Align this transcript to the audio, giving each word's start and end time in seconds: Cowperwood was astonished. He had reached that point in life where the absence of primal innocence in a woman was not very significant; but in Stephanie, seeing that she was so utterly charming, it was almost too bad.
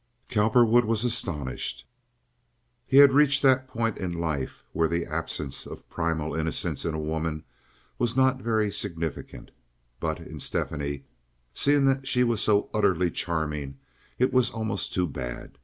Cowperwood 0.29 0.85
was 0.85 1.03
astonished. 1.05 1.85
He 2.87 2.97
had 2.97 3.11
reached 3.11 3.43
that 3.43 3.67
point 3.67 3.99
in 3.99 4.11
life 4.13 4.63
where 4.73 4.87
the 4.87 5.05
absence 5.05 5.67
of 5.67 5.87
primal 5.91 6.33
innocence 6.33 6.85
in 6.85 6.95
a 6.95 6.99
woman 6.99 7.43
was 7.99 8.17
not 8.17 8.41
very 8.41 8.71
significant; 8.71 9.51
but 9.99 10.19
in 10.19 10.39
Stephanie, 10.39 11.05
seeing 11.53 11.85
that 11.85 12.07
she 12.07 12.23
was 12.23 12.41
so 12.41 12.71
utterly 12.73 13.11
charming, 13.11 13.77
it 14.17 14.33
was 14.33 14.49
almost 14.49 14.91
too 14.91 15.05
bad. 15.07 15.59